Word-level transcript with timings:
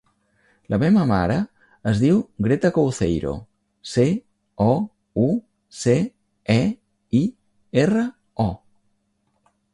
La 0.73 0.77
meva 0.83 1.01
mare 1.09 1.33
es 1.91 1.99
diu 2.03 2.15
Greta 2.47 2.71
Couceiro: 2.77 3.33
ce, 3.91 4.07
o, 4.67 4.71
u, 5.27 5.29
ce, 5.83 5.97
e, 6.57 6.59
i, 7.23 7.23
erra, 7.85 8.09
o. 8.49 8.49